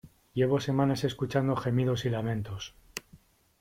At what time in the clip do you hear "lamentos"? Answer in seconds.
2.09-2.73